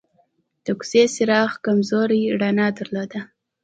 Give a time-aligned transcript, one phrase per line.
[0.65, 3.21] د کوڅې څراغ کمزورې رڼا درلوده.